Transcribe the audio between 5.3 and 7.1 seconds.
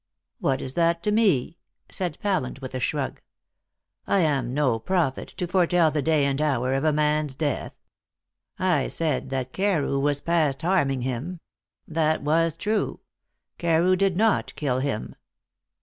to foretell the day and hour of a